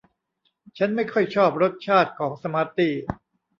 [0.77, 2.93] ฉันไม่ค่อยชอบรสชาติของสมาร์ทตี้